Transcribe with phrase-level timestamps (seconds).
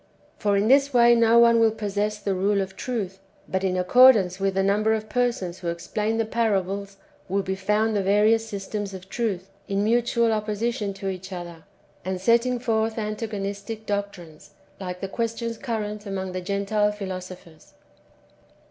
[0.37, 3.77] ^] For in this way no one will possess the rule of truth; but in
[3.77, 6.97] accordance with the number of persons who explain the parables
[7.29, 11.65] will be found the various systems of truth, in mutual opposition to each other,
[12.03, 17.73] and setting forth antagonistic doctrines, like the questions current among the Gentile philosophers.